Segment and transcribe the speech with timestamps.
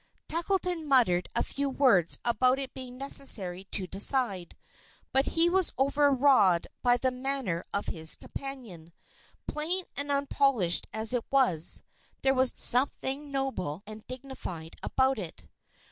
[0.27, 4.57] Tackleton muttered a few words about its being necessary to decide,
[5.13, 8.93] but he was overawed by the manner of his companion.
[9.47, 11.83] Plain and unpolished as it was,
[12.23, 15.47] there was something noble and dignified about it.